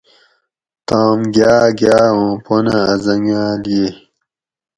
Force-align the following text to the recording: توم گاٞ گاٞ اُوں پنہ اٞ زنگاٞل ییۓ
توم 0.87 1.19
گاٞ 1.35 1.67
گاٞ 1.79 2.09
اُوں 2.19 2.33
پنہ 2.45 2.75
اٞ 2.91 2.97
زنگاٞل 3.05 3.63
ییۓ 3.73 3.89